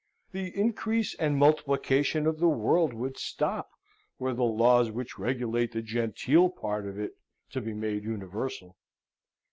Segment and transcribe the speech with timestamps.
[0.31, 3.69] The increase and multiplication of the world would stop,
[4.17, 7.11] were the laws which regulate the genteel part of it
[7.51, 8.77] to be made universal.